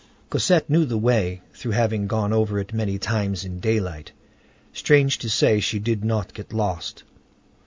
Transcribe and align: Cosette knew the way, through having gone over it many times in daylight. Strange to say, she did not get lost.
Cosette 0.31 0.67
knew 0.67 0.83
the 0.85 0.97
way, 0.97 1.43
through 1.53 1.73
having 1.73 2.07
gone 2.07 2.33
over 2.33 2.57
it 2.57 2.73
many 2.73 2.97
times 2.97 3.45
in 3.45 3.59
daylight. 3.59 4.11
Strange 4.73 5.19
to 5.19 5.29
say, 5.29 5.59
she 5.59 5.77
did 5.77 6.03
not 6.03 6.33
get 6.33 6.51
lost. 6.53 7.03